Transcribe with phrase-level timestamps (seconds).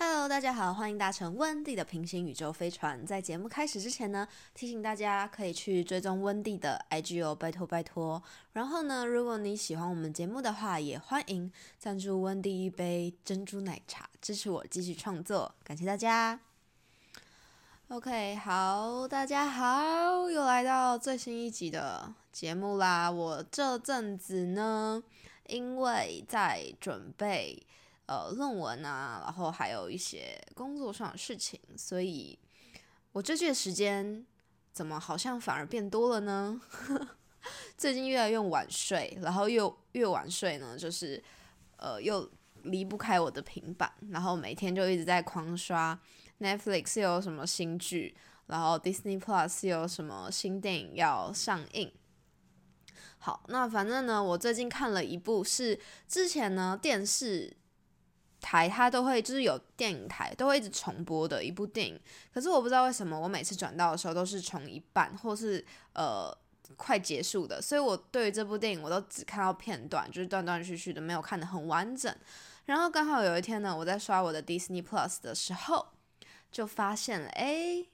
[0.00, 3.04] Hello，大家好，欢迎搭乘温蒂的平行宇宙飞船。
[3.04, 8.22] 在节目开始之前呢，提醒大家可以去追踪温蒂的 IG 哦，拜托拜托。
[8.52, 11.50] 然后呢，如果你喜欢我们节目的话，也欢迎
[11.80, 15.52] 赞助温蒂一杯珍珠奶茶，支持我继续创作。
[15.64, 16.38] 感谢大家。
[17.88, 23.10] OK，好，大家好，又来到最新一集的节目啦。
[23.10, 25.02] 我这阵子呢，
[25.48, 27.66] 因为在准备。
[28.08, 32.38] 呃，论文啊，然后还有一些工作上的事情，所以
[33.12, 34.24] 我这句时间
[34.72, 36.58] 怎么好像反而变多了呢？
[37.76, 41.22] 最近越来越晚睡，然后又越晚睡呢，就是
[41.76, 42.26] 呃又
[42.62, 46.00] 离不开我的平板，然后每天就一直在狂刷
[46.40, 51.92] Netflix 有什么新剧，然后 Disney Plus 有什么新电影要上映。
[53.18, 57.54] 好，那反正呢，我最近看了一部是之前呢电视。
[58.40, 62.00] 台它都会就是有电影台都会一直重播的一部电影，
[62.32, 66.32] 可是我不知道为什么我每次转到的时候都是重一半或是呃
[66.76, 72.14] 快结束的，所以我对于这部电影我都只看到片段，就是断断续续的，没有看得很完整。
[72.66, 75.86] 然后刚好有一天呢，我在刷我的 Disney Plus 的时候，
[76.52, 77.84] 就发现了，哎，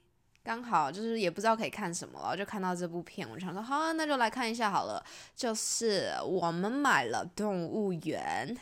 [0.43, 5.03] 刚好就是也不知道可以看什么了，就看到这部片，我想说，好，那就来看一下好了。
[5.35, 8.55] 就是我们买了动物园。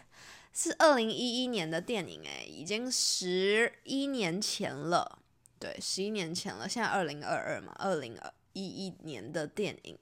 [0.54, 5.20] 是二零一一年的电影，诶，已经十一年前了。
[5.58, 6.70] 对，十一年前了。
[6.70, 8.16] 现在二零二二嘛，二零
[8.54, 9.98] 一一年的电影。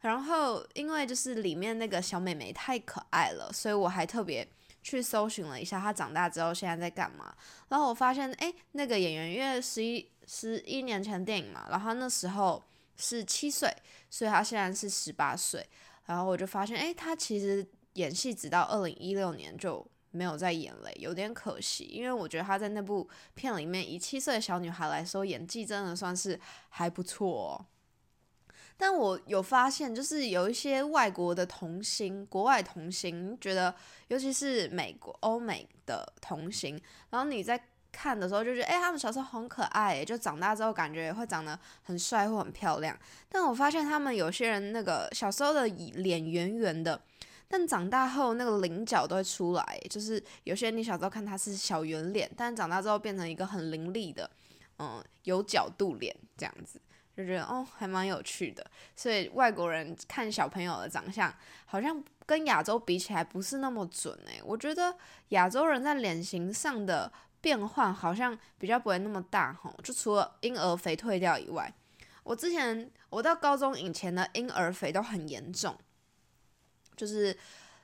[0.00, 4.46] 然后，因为就是里面那个小美眉太可爱了，所以我还特别
[4.82, 7.34] 去搜寻了一下她长大之后现在在干嘛。
[7.68, 12.62] 然后我发现，哎，那个演员因为十一十一年前电影嘛，然后那时候
[12.96, 13.74] 是七岁，
[14.10, 15.66] 所以她现在是十八岁。
[16.04, 17.66] 然后我就发现，哎，她其实。
[17.96, 21.84] 演戏直到二零一六年就没有再演了，有点可惜。
[21.84, 27.66] 因为我觉得她在那部片里面以七岁的小女孩来说，演技真的算是还不错。
[28.78, 33.74] 但我有发现，就是有一些外国的童星，国外童星，觉得
[34.08, 36.78] 尤其是美国、欧美的童星，
[37.08, 37.58] 然后你在
[37.90, 42.94] 看的时候就觉得，哎，他们小时候很可爱，就长大之后感觉会长得很帅或很漂亮。
[43.30, 47.00] 但我发现他们有些人那个小时候的脸圆圆的。
[47.48, 54.28] 但长大后那个棱角都会出来，就是有些人你小时候看他是小圆脸，但长大之后变成一个很凌厉的，
[54.78, 56.80] 嗯，有角度脸这样子，
[57.16, 58.68] 就觉得哦还蛮有趣的。
[58.96, 61.32] 所以外国人看小朋友的长相，
[61.66, 64.40] 好像跟亚洲比起来不是那么准诶。
[64.44, 64.96] 我觉得
[65.28, 71.72] 亚洲人在脸型上的变换好像比较不会那么大吼，就除了婴儿肥退掉以外，
[72.24, 75.78] 我之前我到高中以前的婴儿肥都很严重。
[76.96, 77.36] 就是，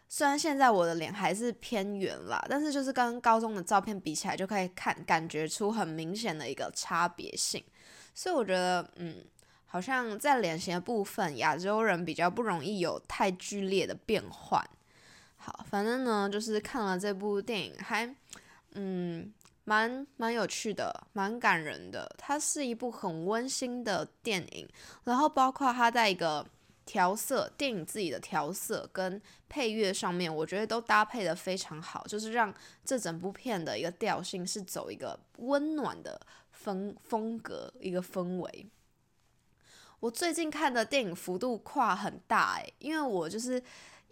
[0.08, 7.62] 虽然现在我的脸还是偏圆啦，但是就是跟高中的照片比起来，就可以看感觉出很明显的一个差别性。
[8.14, 9.24] 所以我觉得，嗯，
[9.66, 14.62] 好像在脸型的部分，亚洲人比较不容易有太剧烈的变换。
[15.36, 18.14] 好，反正呢，就是看了这部电影，还
[18.74, 19.32] 嗯，
[19.64, 22.14] 蛮蛮有趣的，蛮感人的。
[22.18, 24.68] 它是一部很温馨的电影，
[25.04, 26.46] 然后包括它在一个。
[26.84, 32.52] 调色电影自己的调色跟配乐上面，我觉得都搭配的非常好，就是让
[32.84, 36.20] 这整部片的一个调性是走一个温暖的
[36.50, 38.66] 风风格一个氛围。
[40.00, 43.62] 我最近看的电影幅度跨很大诶，因为我就是。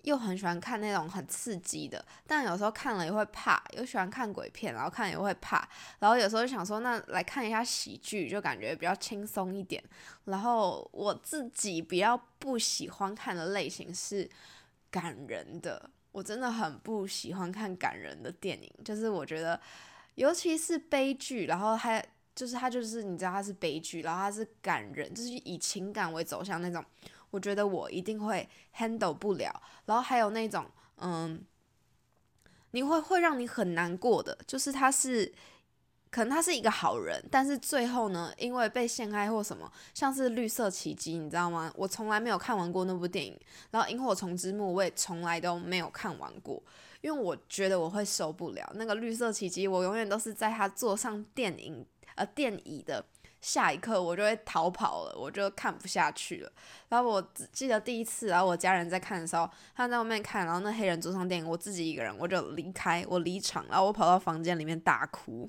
[0.03, 3.63] 又很喜欢看那种很刺激的，但有时候看了也会怕。
[3.77, 5.69] 又喜欢看鬼片，然后看也会怕。
[5.99, 9.83] 然后有时候就想说，那来看一下喜剧，就感觉比较轻松一点。
[10.25, 14.29] 然后我自己比较不喜欢看的类型是
[14.91, 18.73] 感人的，我真的很不喜欢看感人的电影。
[18.85, 19.61] 就是我觉得，
[20.15, 22.05] 尤其是悲剧，然后还
[22.35, 26.83] 就是它就是你知道它是悲剧，然后它是感人，就是以情感为走向那种。
[27.31, 30.67] 我觉得我一定会 handle 不了，然后还有那种，
[30.97, 31.45] 嗯，
[32.73, 35.33] 你会会让你很难过的，就是他是，
[36.11, 41.73] 可能他是一个好人，但是最后呢，因为被陷害或什么，像是绿色奇迹，你知道吗？
[41.77, 43.39] 我从来没有看完过那部电影，
[43.71, 46.63] 然后萤火虫之墓我也从来都没有看完过，
[47.01, 51.87] 因为我觉得我会受不了那个绿色奇迹，我永远都是在他坐上电影
[52.17, 53.05] 呃电椅的。
[53.41, 56.53] 下一刻我就会逃跑了，我就看不下去了。
[56.89, 65.49] 然后我记得第一次，然后我家人在看的时候，他在外面看，然后那黑人坐上电影，我自己一个人，我就离开，我离场，然后我跑到房间里面大哭，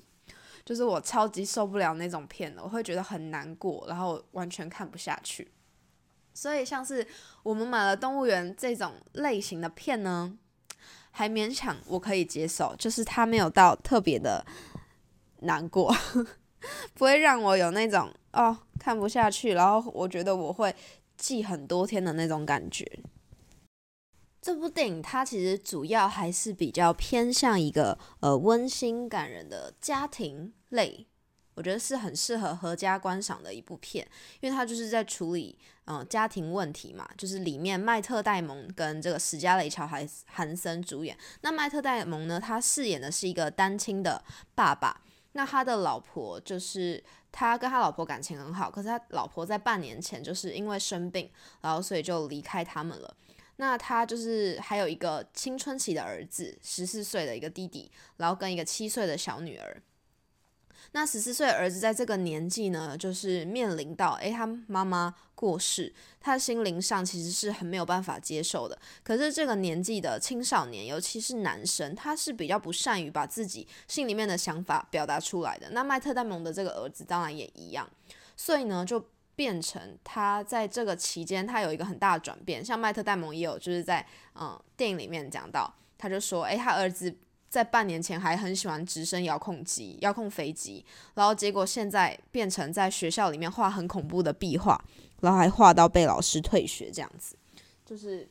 [0.64, 5.52] 就是我超级受不了那种片的，我会觉得很难过，然后完全看不下去。
[6.32, 7.06] 所以像是
[7.42, 10.38] 我们买了动物园这种类型的片呢，
[11.10, 14.44] 还勉强我可以接受，就是它没有到特别的。
[15.44, 15.92] 难过，
[16.94, 20.74] 不会让我有那种哦看不下去，然后我觉得我会
[21.16, 23.00] 记很多天的那种感觉。
[24.40, 31.06] 这部电影它其实主要还是比较偏向一个呃温馨感人的家庭类，
[31.54, 34.04] 我觉得是很适合合家观赏的一部片，
[34.40, 41.16] 因为它就是在处理嗯家庭问题嘛，就是里面麦特戴蒙跟这个史嘉蕾乔还韩森主演。
[41.42, 44.24] 那麦特戴蒙呢，他饰演的是一个单亲的
[44.56, 51.30] 爸爸，那他的老婆就是他跟他老婆感情很好，可是他老婆在半年前就是因为生病，
[51.60, 53.16] 然后所以就离开他们了。
[53.56, 59.82] 那他就是还有一个青春期的儿子，十四岁的一个弟弟，然后跟一个七岁的小女儿。
[60.90, 68.78] 那十四岁儿子在这个年纪呢，就是面临到，诶，他妈妈过世，他心灵上其实是很没有办法接受的。
[69.02, 75.70] 可是这个年纪的青少年，尤其是男生，他是比较不善于把自己心里面的想法表达出来的。
[75.70, 77.88] 那麦特戴蒙的这个儿子当然也一样，
[78.36, 79.02] 所以呢，就。
[79.34, 82.62] 变成他在这个期间，他有一个很大的转变。
[82.62, 87.16] 像麦特戴蒙也有，就是在嗯电影里面讲到，他就说，诶，他儿子
[87.52, 90.82] 在半年前还很喜欢直升遥控机、遥控飞机，
[91.12, 94.82] 然后结果现在变成在学校里面画很恐怖的壁画，
[95.20, 97.36] 然后还画到被老师退学这样子，
[97.84, 98.26] 就是。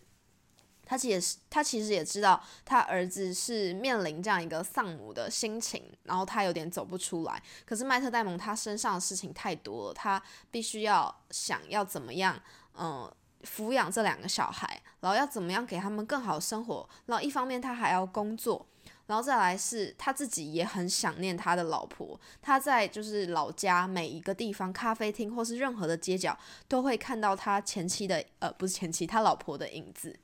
[0.84, 7.42] 他其实他其实也知道他儿子是面临这样一个丧母的心情，然后他有点走不出来。
[7.66, 12.38] 可是麦特戴蒙他身上的事情太多了，他必须要想要怎么样，
[12.78, 13.10] 嗯，
[13.44, 16.90] 抚养这两个小孩，然后要怎么样给他们更好生活。
[17.06, 18.68] 然后一方面他还要工作，
[19.12, 22.18] 然后再来是他自己也很想念他的老婆。
[22.42, 26.38] 他在就是老家每一个地方，咖啡厅或是任何的街角，
[26.70, 30.18] 都会看到他前妻的呃不是前妻，他老婆的影子。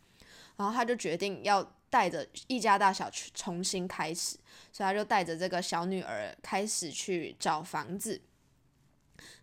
[0.55, 4.37] 然后他就决定要带着一家大小去重新开始，
[4.71, 8.21] 所以他就带着这个小女儿开始去找房子。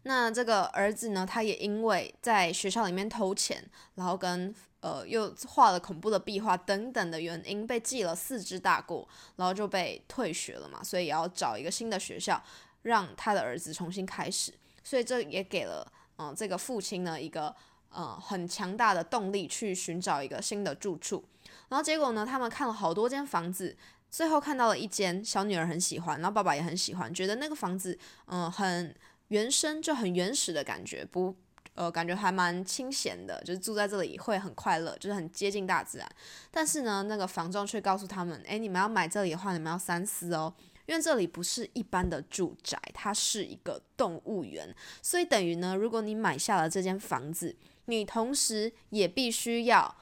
[0.02, 10.82] 那这个儿子呢，他也因为在学校里面偷钱，然后跟呃又画了恐怖的壁画等等的原因，被记了四只大过，然后就被退学了嘛。
[10.82, 12.42] 所以也要找一个新的学校，
[12.82, 14.52] 让他的儿子重新开始。
[14.82, 15.86] 所以这也给了
[16.18, 17.54] 嗯这个父亲呢一个。
[17.96, 21.22] 呃，很强大的动力去寻找一个新的住处，
[21.68, 23.76] 然后结果呢，他们看了好多间房子，
[24.10, 27.96] 最后看到了一间小女儿很喜欢，然后爸爸也很喜欢，觉得那个房子，
[28.26, 28.92] 嗯，很
[29.28, 31.34] 原生，就很原始的感觉，不，
[31.74, 36.08] 呃，感觉还蛮清闲的，就是住在这里会很快乐，就是很接近大自然。
[36.50, 40.54] 但是呢，那个房仲却告诉他们，诶，你们要买这里的话，你们要三思哦，
[40.86, 47.56] 因为这里不是一般的住宅，它是一个动物园，所以等于呢，如果你买下了这间房子，
[47.86, 49.96] 你同时也必须要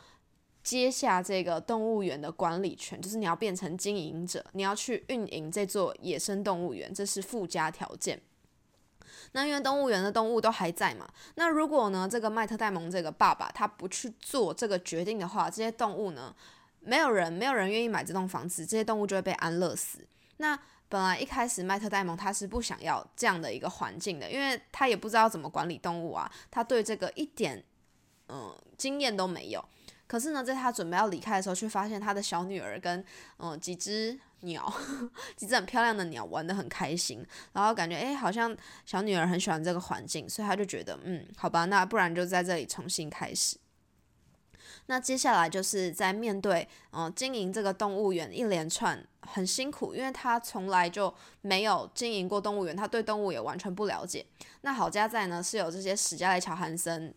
[0.62, 8.20] 接下这个动物园的管理权，就是你要变成经营者，你要去运营这座野生动物园，这是附加条件。
[9.32, 16.34] 那因为动物园的动物都还在嘛，那如果呢，这个麦特戴蒙这个爸爸他不去做这个决定的话，这些动物呢，
[16.80, 19.98] 没有人没有人愿意买这栋房子，这些动物就会被安乐死。
[20.38, 27.64] 那本来一开始麦特戴蒙他是不想要这样的一个环境的，因为他也不知道怎么管理动物啊，他对这个一点。
[28.28, 29.62] 嗯，经验都没有。
[30.06, 33.04] 可是呢，在他准备要离开的时候，却发现他的小女儿跟
[33.36, 34.72] 嗯几只鸟，
[35.36, 37.26] 几只很漂亮的鸟玩的很开心。
[37.52, 38.56] 然后感觉哎，好像
[38.86, 43.56] 小女儿很喜欢这个环境，所以他就觉得嗯，好吧，那不然就在这里重新开始。
[44.86, 54.26] 那接下来就是在面对嗯经营这个动物园一连串很辛苦，因为他从来就没有经营过动物园，他对动物也完全不了解。
[54.62, 57.14] 那好家在呢，是有这些史嘉蕾乔汉森。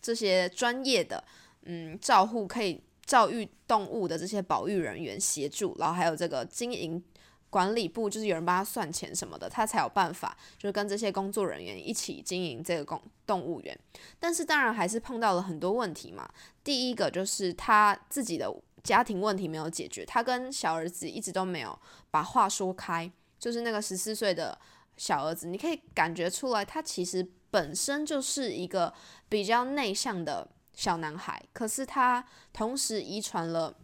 [0.00, 1.24] 这些专业的，
[1.62, 7.02] 嗯，照护可以教育动物的这些保育人员协助，然后还有这个经营
[7.48, 13.76] 管理部，就是有人帮他算钱什么的，他才有办法，就是跟这些工作人员一起经营这个公动物园。
[14.20, 16.28] 但是当然还是碰到了很多问题嘛。
[16.62, 21.76] 第一个就是他自己的家庭问题没有解决，他跟小儿子一直都没有
[22.10, 23.10] 把话说开。
[23.38, 24.58] 就是那个十四岁的
[24.98, 27.26] 小儿子，你可以感觉出来，他其实。
[27.50, 28.92] 本身就是一个
[29.26, 30.46] 比较内向的
[30.78, 33.74] 小男孩，可是他同时遗传了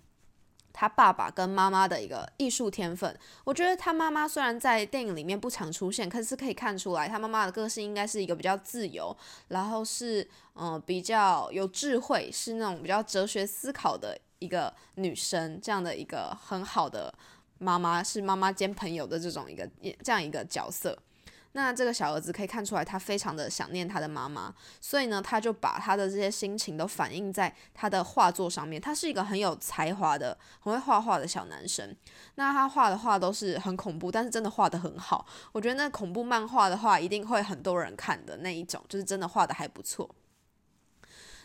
[0.72, 3.18] 他爸爸跟妈妈的一个艺术天分。
[3.42, 9.14] 我觉得他妈妈虽然在电影里面不常出现，可是可以看出来他妈妈的个性应该是一个比较自由，
[9.48, 17.12] 然后是嗯比较有智慧，是那种比较哲学思考的一个女生，这样的一个很好的
[17.58, 19.68] 妈妈，是妈妈兼朋友的这种一个
[20.04, 20.96] 这样一个角色。
[21.56, 28.82] 那这个小儿子可以看出来，他非常的想念他的妈妈，所以呢，他就把他的这些心情都反映在他的画作上面。
[28.82, 31.94] 他是一个很有才华的、很会画画的小男生。
[32.34, 35.24] 那他画的画都是很恐怖，但是真的画的很好。
[35.52, 40.12] 我觉得那恐怖漫画的话，一定会很多人看的那一种，就是真的画的还不错。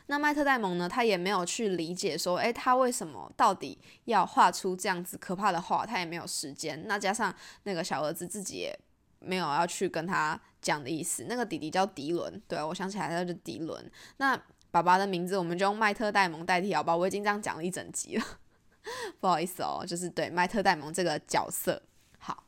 [0.07, 0.89] 那麦特戴蒙呢？
[0.89, 5.85] 他也没有去理解说，诶，他为什么到底要画出这样子可怕的画？
[5.85, 6.83] 他也没有时间。
[6.87, 8.75] 那加上那个小儿子自己也
[9.19, 11.25] 没有要去跟他讲的意思。
[11.27, 13.91] 那个弟弟叫迪伦，对我想起来他叫迪伦。
[14.17, 14.39] 那
[14.71, 16.95] 爸爸的名字我们就用麦特戴蒙代替好吧？
[16.95, 18.25] 我已经这样讲了一整集了，
[19.19, 21.81] 不好意思哦，就是对麦特戴蒙这个角色。
[22.17, 22.45] 好，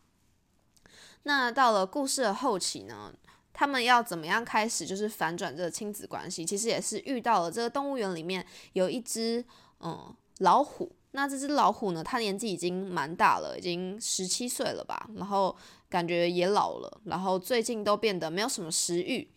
[1.24, 3.14] 那到了故事的后期呢？
[3.54, 6.46] 他们要怎么样开始就是反转这个亲子关系？
[6.46, 9.44] 其实也是遇到了这个动物园里面有一只
[9.82, 10.96] 嗯老虎。
[11.12, 15.56] 那这只老虎呢，它年纪已经蛮大了，已经十七岁了吧，然后
[15.90, 19.28] 感觉也老了，然后最近都变得没有什么食欲。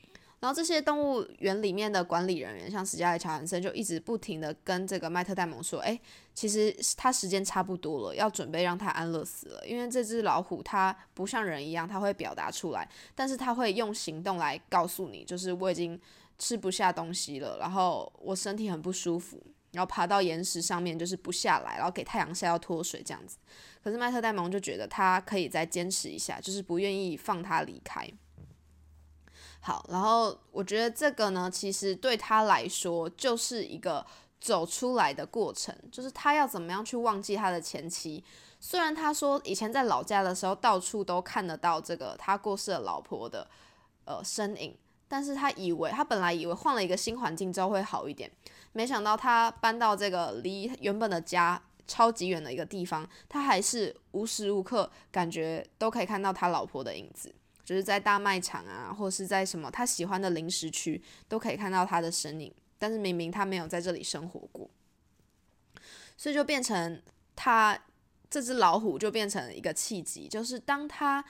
[0.40, 5.98] 然后这些动物园里面的管理人员，像史嘉丽·乔汉森，就一直不停的跟这个麦特戴蒙说：“哎，
[6.34, 9.66] 其实他时间差不多了，要准备让他安乐死了。
[9.66, 15.98] 因为这只老虎它不像人一样，它会表达出来，但是它会用行动来告诉你，就是我已经
[16.38, 19.42] 吃不下东西了，然后我身体很不舒服，
[19.74, 23.36] 然后爬到岩石上面就是不下来，然后给太阳晒要脱水这样子。
[23.82, 28.08] 可是麦特戴蒙就觉得他可以再坚持一下，就是不愿意放他离开。”
[29.60, 34.04] 好，然后我觉得这个呢，其实对他来说就是一个
[34.38, 38.22] 走出来的过程，就是他要怎么样去忘记他的前妻。
[38.60, 43.46] 虽然他说以前在老家的时候到处都看得到这个他过世的老婆的
[44.04, 44.76] 呃身影，
[45.14, 48.28] 但是他以为他本来以为换了一个新环境之后会好一点，
[48.72, 57.32] 没想到他搬到这个离原本的家超级远的一个地方，他还是无时无刻感觉都可以看到他老婆的影子。
[57.64, 62.52] 就是在大卖场啊，或是在什么他喜欢的零食区，都可以看到他的身影。
[62.76, 64.68] 但是明明他没有在这里生活过，
[66.16, 67.00] 所以就变成
[67.36, 67.78] 他
[68.28, 71.24] 这只老虎就变成一个契机，就是当他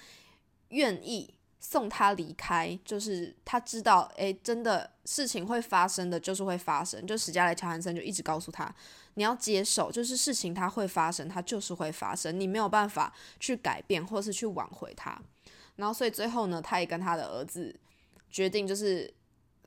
[0.71, 7.07] 愿意送他离开，就是他知道，诶，真的事情会发生的就是会发生。
[7.07, 8.71] 就史嘉蕾·乔汉森就一直告诉他，
[9.15, 15.19] 你要接受，就是事情它会发生，它就是会发生，你没有办法去改变或是去挽回它。
[15.77, 17.75] 然后，所以最后呢，他也跟他的儿子
[18.31, 19.11] 决定，就是，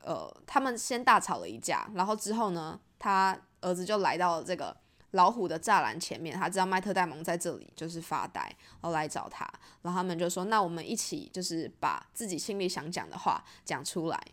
[0.04, 4.78] 呃，他们先大吵了一架，然后之后呢，他儿子就来到了这个
[5.18, 9.44] 老虎的栅栏前面，他知道麦特戴蒙在这里，就是发呆，然后来找他，
[9.82, 14.24] 然后他们就说，那我们一起就是把自己心里想讲的话讲出来，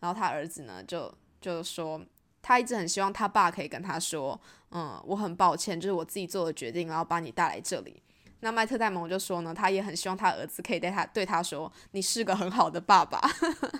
[0.00, 2.00] 然后他儿子呢，就就说，
[2.40, 8.02] 他一直很希望他爸可以跟他说，嗯，我很抱歉，就是我自己做的决定，然后把你带来这里。
[8.40, 13.20] 那麦特戴蒙就说呢，他也很希望他儿子可以对他对他说：“你是个很好的爸爸，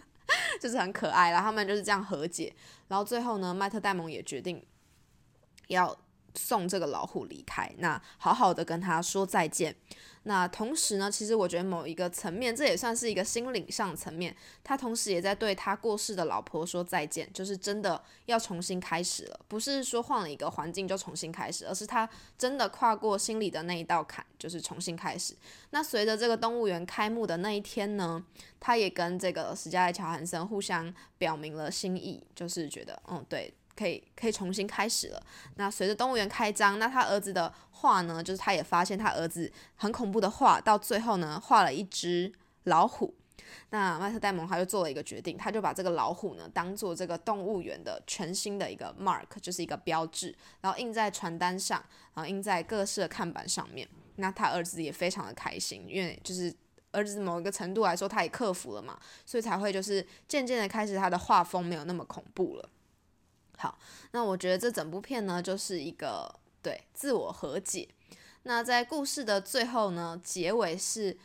[0.61, 2.55] 就是很可爱。”然后他们就是这样和解。
[2.89, 4.63] 然后最后呢，麦特戴蒙也决定
[5.69, 5.97] 要
[6.35, 9.75] 送这个老虎离开，那好好的跟他说再见。
[10.25, 14.37] 那同时呢，其实我觉得某一个层面，这也算是一个心灵上层面。
[14.63, 22.07] 他同时也在对他过世的老婆说再见，就是真的要重新开始了，不是说换了一个环境就重新开始，而是他
[22.37, 25.35] 真的跨过心里的那一道坎，就是重新开始。
[25.71, 28.23] 那随着这个动物园开幕的那一天呢，
[28.61, 33.55] 他也跟这个史嘉丽·乔汉森互相表明了心意，就是觉得，嗯，对。
[33.77, 35.23] 可以可以重新开始了。
[35.57, 42.33] 那随着动物园开张，那他儿子的画呢，就是他也发现他儿子很恐怖的画，到最后呢，画了一只
[42.65, 43.15] 老虎。
[43.71, 51.83] 那麦特戴蒙他就做了一个决定，他就把这个老虎呢，当做这个动物园的全新的一个 mark，就是一个标志，然后印在传单上，
[52.15, 53.89] 然后印在各式的看板上面。
[54.17, 56.55] 那他儿子也非常的开心，因为就是
[56.93, 62.69] 儿子某一个程度来说，他也克服了嘛，所以才会就是渐渐的开始他的画风没有那么恐怖了。
[63.61, 63.79] 好，
[64.13, 67.87] 那我觉得这整部片呢，就是一个对自我和解。
[68.45, 71.19] 那在故事的最后呢，结尾是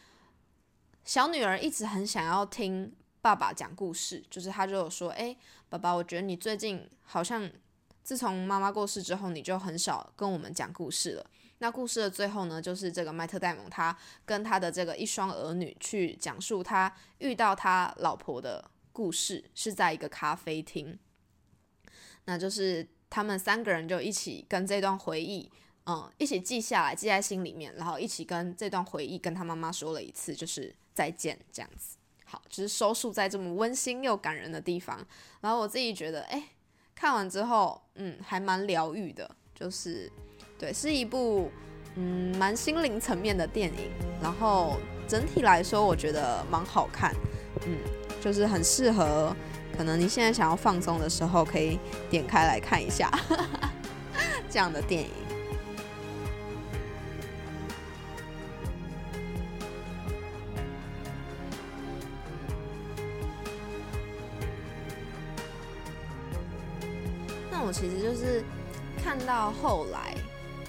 [1.06, 5.34] 小女儿一直很想要听爸爸讲故事，就是她就有说：“哎，
[5.70, 7.50] 爸爸，我觉得你最近好像
[8.04, 11.26] 自从妈妈过世之后，你就很少跟我们讲故事了。”
[11.60, 21.00] 那故事的最后呢，就是这个麦特戴蒙他跟他的这个一双儿女去讲述他遇到他老婆的故事，是在一个咖啡厅。
[22.26, 25.50] 那就是他们三个人就一起跟这段回忆，
[25.86, 31.98] 嗯，一起记下来，记在心里面，然后一起跟这段回忆跟他妈妈说了一次，就是再见这样子。
[32.26, 35.06] 好，就是收束在这么温馨又感人的地方。
[35.42, 36.44] 然后我自己觉得，哎，
[36.96, 40.12] 看完之后，嗯，还蛮疗愈的，就是
[40.58, 41.52] 对，是一部
[41.96, 43.92] 嗯蛮心灵层面的电影。
[44.24, 44.78] 然后
[45.08, 47.14] 整体来说我觉得蛮好看，
[47.68, 47.78] 嗯，
[48.20, 49.36] 就是很适合，
[49.76, 51.78] 可能你现在想要放松的时候可以
[52.10, 53.12] 点开来看一下
[54.50, 55.10] 这样的电影。
[67.52, 68.44] 那我其实就是
[69.04, 70.16] 看到后来，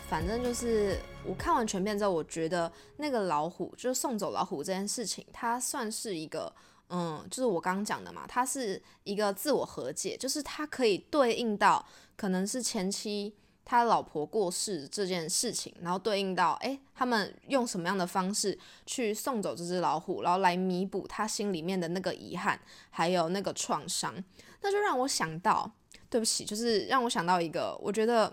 [0.08, 6.52] 反正就是我看完全片之后，我觉得那个老虎就是送走老虎这件事情，它算是一个，
[6.88, 11.84] 嗯，就是我刚刚讲的嘛，它是一个自我和解，就是它可以对应到
[12.16, 24.14] 可能是前期他老婆过世这件事情，然后对应到诶，他们用什么样的方式去送走这只老虎，然后来弥补他心里面的那个遗憾，还有那个创伤，
[24.62, 25.70] 那就让我想到。
[26.08, 28.32] 对不起，就是让我想到一个我觉得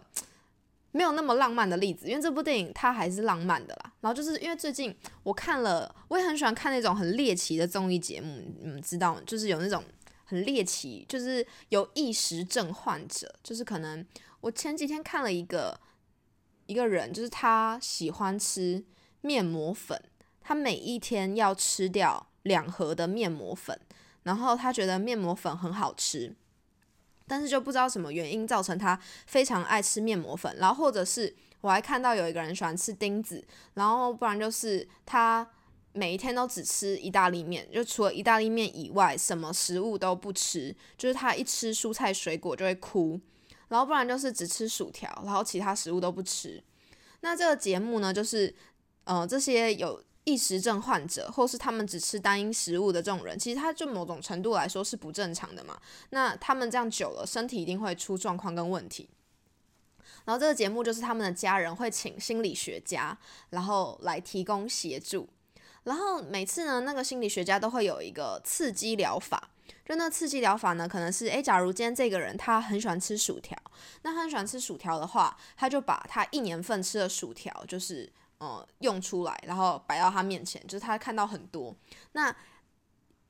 [0.94, 3.92] 没有那么浪漫的例子，因为这部电影它还是浪漫的啦。
[4.02, 9.84] 然后就是因为最近我看了，我也很喜欢看那种很猎奇的综艺节目，你们知道，就是有那种
[10.24, 14.06] 很猎奇，就是有异食症患者，就是可能
[14.42, 15.80] 我前几天看了一个
[16.68, 18.86] 一个人，就是他喜欢吃
[19.22, 20.00] 面膜粉，
[20.42, 23.80] 他每一天要吃掉两盒的面膜粉，
[24.22, 26.36] 然后他觉得面膜粉很好吃。
[27.34, 35.50] 但是就不知道什么原因造成他非常爱吃面膜粉，然后或者是我还看到有一个人喜欢吃钉子，然后不然就是他
[35.94, 43.20] 每一天都只吃意大利面，就除了意大利面以外，什么食物都不吃，就是他一吃蔬菜水果就会哭，
[43.70, 46.64] 然后不然就是只吃薯条，然后其他食物都不吃。
[47.22, 48.54] 那这个节目呢，就是
[49.06, 50.00] 呃这些有。
[50.26, 55.78] 异食症患者，或是他们只吃单一食物的这种人，其实他就某种程度来说是不正常的嘛。
[56.12, 59.10] 那他们这样久了，身体一定会出状况跟问题。
[60.24, 63.18] 然后这个节目就是他们的家人会请心理学家，
[63.50, 65.28] 然后来提供协助。
[65.84, 69.50] 然后每次呢，那个心理学家都会有一个刺激疗法。
[69.86, 73.58] 就那刺激疗法呢，可能是诶，假如今天这个人他很喜欢吃薯条，
[74.04, 78.10] 那他很喜欢吃薯条的话，他就把他一年份吃的薯条，就是。
[78.44, 81.74] 呃，用出来，然后摆到他面前，就是他看到很多。
[82.12, 82.36] 那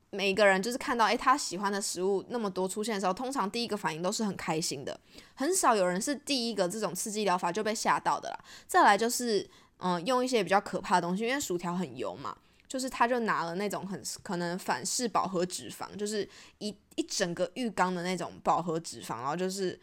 [0.09, 4.99] 每个人就是看到，诶，他喜欢的食物那么多出现的时候，通常第一个反应都是很开心的，
[5.35, 8.39] 很少有人是第一个这种刺激疗法就被吓到的啦。
[8.65, 9.47] 再来就是，
[9.77, 12.35] 嗯，用一些比较可怕的东西，因为薯条很油嘛，
[12.67, 19.79] 就是他就拿了那种很可能反式饱和脂肪，就是一一整个浴缸的那种饱和脂肪，然后就是，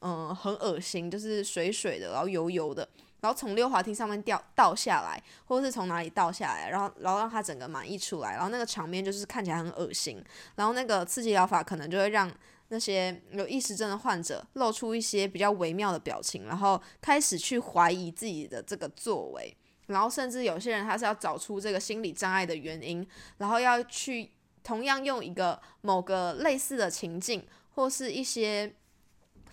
[0.00, 2.88] 嗯，很恶心，就是水水的，然后油油的。
[3.20, 10.24] 然后从溜滑梯上面掉倒下来，或者是从哪里倒下来，然后然后让他整个满溢出来，然后那个场面就是看起来很恶心。
[10.54, 12.30] 然后那个刺激疗法可能就会让
[12.68, 19.56] 那些有意识症的患者露出一些比较微妙的表情，然后开始去怀疑自己的这个作为，
[19.86, 23.06] 然后甚至有些人他是要找出这个心理障碍的原因，
[23.38, 24.30] 然后要去
[24.62, 28.74] 同样用一个某个类似的情境或是一些。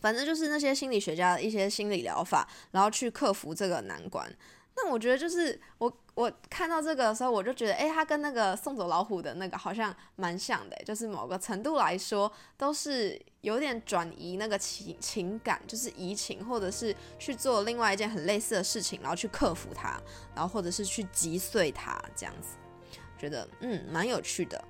[0.02, 4.32] 反正就是那些心理学家的一些心理疗法，然后去克服这个难关。
[4.80, 20.00] 那我觉得就是我我看到这个的时候，我就觉得，诶，他跟那个送走老虎的那个好像蛮像的，就是某个程度来说，都是有点转移那个情情感，就是移情，或者是去做另外一件很类似的事情，然后去克服它，
[20.36, 22.50] 然后或者是去击碎它，这样子，
[23.18, 24.64] 觉得嗯蛮有趣的。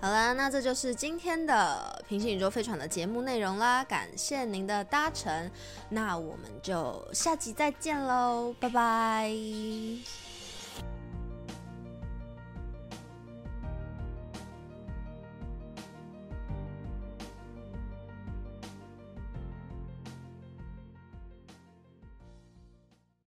[0.00, 5.50] 好啦，那这就是今天的平行宇宙飞船的节目内容啦，感谢您的搭乘，
[5.88, 10.27] 那我们就下集再见喽，拜拜。